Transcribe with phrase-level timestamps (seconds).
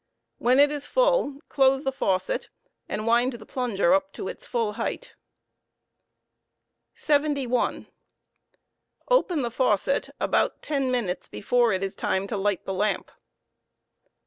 [0.39, 2.49] When it is full, close the faucet
[2.89, 5.13] and wind the plunger up to ite full height
[6.95, 7.85] voir * 71.
[9.11, 13.11] Open the faucet about ten minutes before it is time to light the lamp.